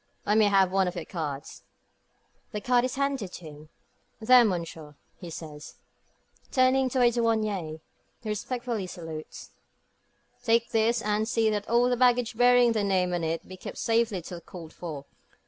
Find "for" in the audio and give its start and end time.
14.73-15.05